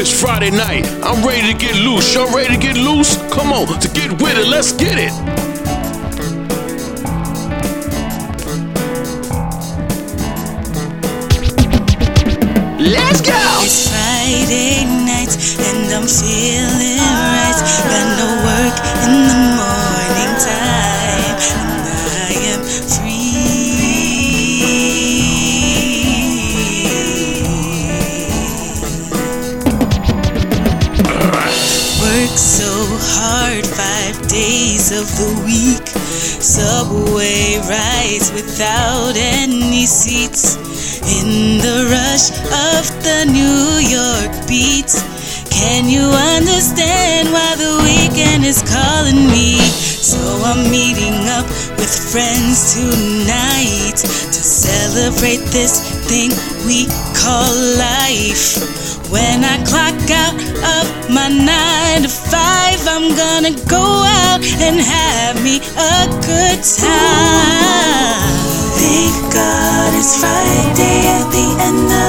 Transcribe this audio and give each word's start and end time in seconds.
It's 0.00 0.12
Friday 0.12 0.52
night. 0.52 0.86
I'm 1.02 1.26
ready 1.26 1.52
to 1.52 1.58
get 1.58 1.74
loose. 1.74 2.14
Y'all 2.14 2.32
ready 2.32 2.54
to 2.54 2.60
get 2.60 2.76
loose? 2.76 3.16
Come 3.32 3.52
on, 3.52 3.66
to 3.80 3.88
get 3.88 4.12
with 4.22 4.38
it. 4.38 4.46
Let's 4.46 4.70
get 4.70 4.96
it. 4.96 5.10
Let's 12.78 13.20
go. 13.20 13.34
It's 13.64 13.88
Friday 13.90 14.84
night 15.04 15.34
and 15.66 15.92
I'm 15.92 16.06
feeling 16.06 16.98
right. 17.02 17.58
Got 17.90 18.18
no 18.18 18.37
so 32.38 32.70
hard 33.18 33.66
five 33.66 34.14
days 34.28 34.92
of 34.92 35.10
the 35.18 35.42
week. 35.42 35.86
Subway 36.38 37.58
rides 37.66 38.30
without 38.30 39.14
any 39.16 39.86
seats. 39.86 40.54
In 41.18 41.58
the 41.58 41.90
rush 41.90 42.30
of 42.70 42.86
the 43.02 43.26
New 43.26 43.82
York 43.82 44.30
beat, 44.46 44.94
can 45.50 45.88
you 45.88 46.06
understand 46.38 47.32
why 47.32 47.56
the 47.56 47.74
weekend 47.82 48.44
is 48.44 48.62
calling 48.62 49.26
me? 49.26 49.58
So 49.58 50.18
I'm 50.46 50.70
meeting 50.70 51.26
up 51.26 51.46
friends 52.12 52.72
tonight 52.72 53.96
to 53.96 54.40
celebrate 54.40 55.44
this 55.52 55.76
thing 56.08 56.30
we 56.64 56.86
call 57.12 57.52
life. 57.76 58.56
When 59.12 59.44
I 59.44 59.60
clock 59.68 60.00
out 60.08 60.32
of 60.32 60.84
my 61.12 61.28
nine 61.28 62.02
to 62.02 62.08
five, 62.08 62.80
I'm 62.88 63.12
gonna 63.12 63.52
go 63.68 63.84
out 64.24 64.40
and 64.64 64.80
have 64.80 65.36
me 65.44 65.60
a 65.76 66.08
good 66.24 66.60
time. 66.80 68.24
Thank 68.80 69.34
God 69.34 69.92
it's 69.92 70.16
Friday 70.16 70.98
at 71.12 71.28
the 71.28 71.46
end 71.60 71.92
of 71.92 72.07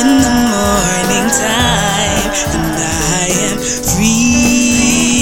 in 0.00 0.06
the 0.06 0.34
morning 0.54 1.28
time 1.42 2.30
and 2.54 2.78
I 2.78 3.26
am 3.46 3.58
free. 3.58 5.18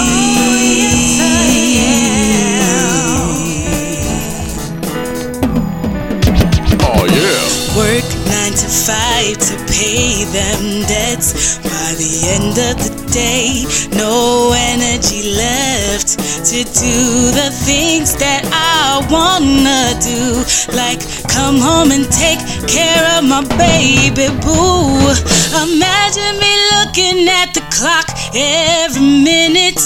Oh 6.82 7.04
yeah. 7.08 7.40
Work 7.78 8.04
nine 8.28 8.52
to 8.52 8.68
five 8.68 9.38
to 9.48 9.54
pay 9.72 10.24
them 10.36 10.84
debts. 10.86 11.56
By 11.64 11.94
the 11.96 12.12
end 12.36 12.56
of 12.68 12.76
the 12.84 12.92
day, 13.12 13.64
no 13.96 14.52
energy 14.54 15.22
left 15.32 16.18
to 16.50 16.64
do 16.64 16.96
the 17.32 17.48
things 17.64 18.14
that 18.16 18.42
I 18.52 19.00
wanna 19.10 19.65
do, 20.00 20.44
like 20.74 21.00
come 21.28 21.58
home 21.58 21.90
and 21.90 22.06
take 22.12 22.40
care 22.68 23.04
of 23.16 23.24
my 23.24 23.42
baby 23.56 24.28
boo. 24.42 25.12
Imagine 25.56 26.34
me 26.40 26.52
looking 26.76 27.28
at 27.28 27.54
the 27.54 27.62
clock 27.72 28.06
every 28.34 29.00
minute, 29.00 29.80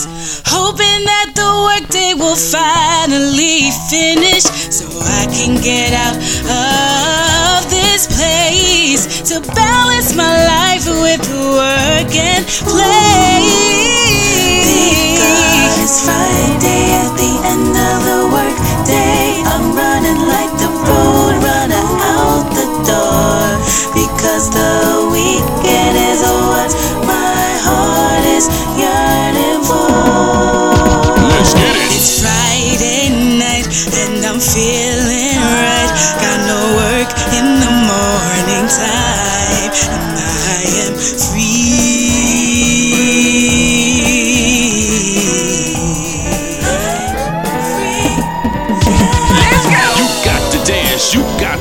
hoping 0.46 1.04
that 1.06 1.32
the 1.34 1.50
workday 1.66 2.14
will 2.14 2.36
finally 2.36 3.70
finish, 3.88 4.44
so 4.44 4.86
I 5.02 5.26
can 5.30 5.60
get 5.62 5.92
out 5.94 6.16
of 6.16 7.70
this 7.70 8.06
place 8.06 9.22
to 9.30 9.40
balance 9.54 10.14
my 10.14 10.32
life 10.46 10.86
with 10.86 11.22
work 11.30 12.14
and 12.14 12.44
play. 12.66 13.19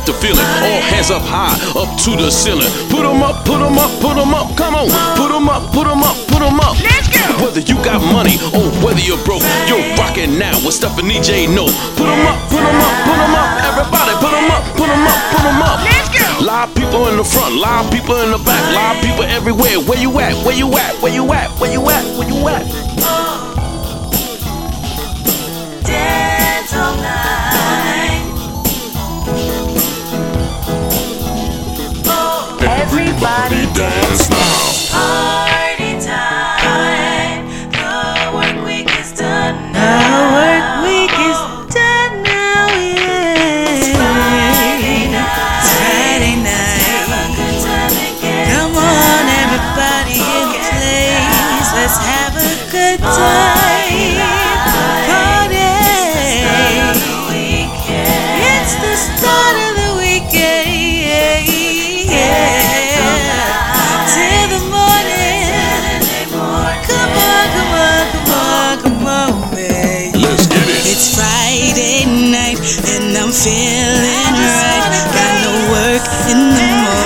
You 0.09 0.16
got 0.16 0.22
to 0.22 0.28
feel 0.28 0.38
it. 0.42 0.47
All 0.66 0.81
hands 0.90 1.12
up 1.12 1.22
high, 1.22 1.53
up 1.78 1.94
to 2.02 2.18
the 2.18 2.31
ceiling. 2.31 2.66
Put 2.90 3.06
'em 3.06 3.22
up, 3.22 3.46
put 3.46 3.62
'em 3.62 3.78
up, 3.78 3.92
put 4.02 4.18
'em 4.18 4.34
up. 4.34 4.58
Come 4.58 4.74
on, 4.74 4.90
put 5.14 5.30
'em 5.30 5.47
up, 5.47 5.72
put 5.72 5.86
'em 5.86 6.02
up, 6.02 6.18
put 6.28 6.42
'em 6.42 6.59
up. 6.59 6.74
Let's 6.81 7.08
go. 7.14 7.22
Whether 7.46 7.62
you 7.62 7.78
got 7.86 8.02
money 8.02 8.42
or 8.58 8.66
whether 8.81 9.02
you're 9.02 9.22
broke, 9.22 9.44
you're 9.70 9.86
rocking 10.02 10.40
now 10.40 10.58
with 10.66 10.74
Stephanie 10.74 11.22
Jeannot. 11.22 11.70
Put 11.96 12.09
'em 12.09 12.25
up, 12.25 12.40
put 12.50 12.58
'em 12.58 12.81
up, 12.81 12.96
put 13.06 13.20
'em 13.22 13.36
up. 13.38 13.50
Everybody, 13.70 14.14
put 14.18 14.34
'em 14.34 14.50
up, 14.50 14.64
put 14.75 14.90
'em 14.90 15.06
up, 15.06 15.20
put 15.30 15.46
'em 15.46 15.62
up. 15.62 15.78
Let's 15.86 16.09
go. 16.09 16.26
Live 16.41 16.74
people 16.74 17.08
in 17.09 17.18
the 17.18 17.24
front, 17.24 17.53
live 17.62 17.91
people 17.91 18.18
in 18.24 18.31
the 18.31 18.40
back, 18.40 18.64
live 18.74 18.97
people 19.06 19.26
everywhere. 19.30 19.78
Where 19.78 20.00
you 20.00 20.09
at? 20.20 20.34
Where 20.44 20.56
you 20.56 20.70
at? 20.76 20.97
Where 21.03 21.14
you 21.14 21.31
at? 21.34 21.50
Where 21.59 21.72
you 21.72 21.84
at? 21.90 22.02
Where 22.18 22.28
you 22.28 22.38
at? 22.38 22.38
Everybody 33.22 33.66
dance 33.74 34.30
now. 34.30 34.88
Feeling 73.49 74.34
right. 74.46 74.85
Got 75.16 75.34
no 75.46 75.53
work 75.73 76.05
in 76.29 76.40
the 76.53 76.67
morning. 76.84 76.98